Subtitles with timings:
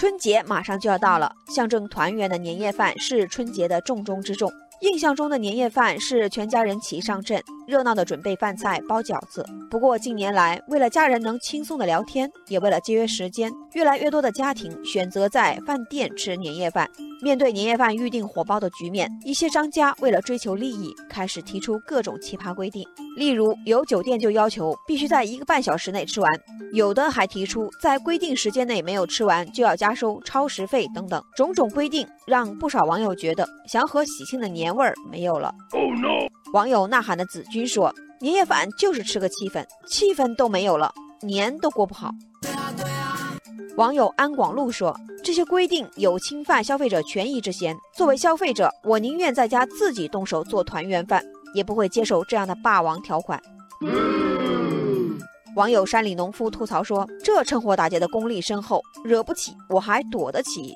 [0.00, 4.50] 春节马上就要到了，象征团圆的年夜饭是春节的重中之重。
[4.80, 7.38] 印象中的年夜饭是全家人齐上阵，
[7.70, 9.46] 热闹的准备饭菜、包饺子。
[9.70, 16.90] 不过近年来，为了家人能轻松的聊天，也为了节约时间，越来越多的家庭选择在饭店吃年夜饭。
[17.22, 22.82] 面对年夜饭预订火爆的局面，一些商家为了追求利益，开始提出各种奇葩规定。
[23.16, 26.30] 例如，有酒店就要求必须在一个半小时内吃完，
[26.72, 31.22] 有的还提出在规定时间内没有吃完就要加收超时费等等。
[31.36, 35.54] 种种规定让不少网友觉得祥和喜庆的年味儿没有了。
[36.52, 40.92] 网友呐喊的子君说：“年夜饭就是吃个气氛，气氛都没有了，
[41.22, 42.10] 年都过不好。”
[43.76, 47.76] 网友安广路说：“这些规定有侵犯消费者权益之嫌。
[47.94, 53.40] 作为消费者，我宁愿在家自己动手做团圆饭，也不会接受这样的霸王条款。”
[55.54, 60.74] 网友山里农夫吐槽说：“这趁火打劫的功力深厚，惹不起我还躲得起。”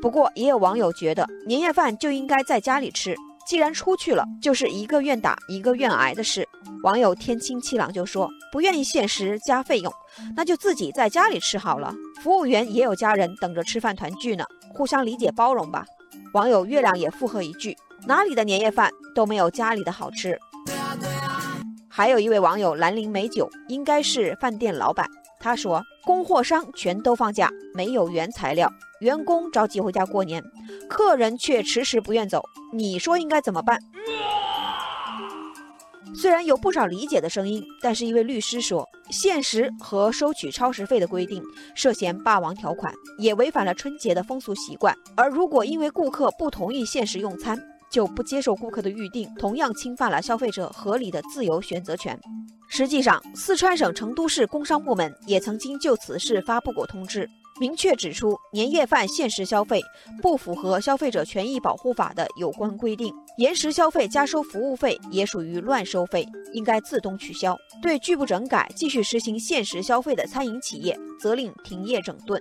[0.00, 6.46] 不过，也有网友觉得年夜饭就应该在家里吃，既然出去了，就是一个愿打一个愿挨的事。
[6.82, 9.92] 网友天清气朗就说：“不愿意限时加费用，
[10.36, 11.94] 那就自己在家里吃好了。
[12.22, 15.84] 服务员也有家人等着吃饭团聚呢，互相理解包容吧。”
[16.32, 20.38] 网友月亮也附和一句：“哪里的年夜饭都没有家里的好吃。”
[21.88, 25.06] 还有一位网友兰陵美酒，应该是饭店老板，
[25.40, 30.44] 他说：“供货商全都放假，没有原材料，员工着急回家过年，
[30.86, 32.42] 客人却迟迟不愿走，
[32.74, 33.80] 你说应该怎么办？”
[36.14, 41.42] 虽然有不少理解的声音，但是一位律师说，限时和收取超时费的规定
[41.74, 44.94] 涉嫌霸王条款，也违反了春节的风俗习惯。
[45.16, 47.58] 而如果因为顾客不同意限时用餐，
[47.90, 52.18] 就不接受顾客的预订，同样侵犯了消费者合理的自由选择权。
[52.68, 57.28] 实际上，四川省成都市工商部门也曾经就此事发布过通知。
[57.58, 59.82] 明确指出，年夜饭限时消费
[60.22, 66.24] 不符合《消费者权益保护法》的有关规定，延时消费加收服务费也属于乱收费，
[66.54, 67.54] 应该自动取消。
[67.82, 72.40] 对拒不整改、继续实行限时消费的餐饮企业，责令停业整顿。